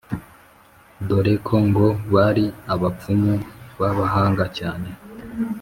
[1.07, 3.33] dore ko ngo bari abapfumu
[3.79, 4.89] b’abahanga cyane